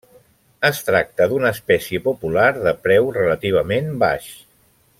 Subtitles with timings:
[0.69, 4.27] Es tracta d'una espècie popular de preu relativament baix.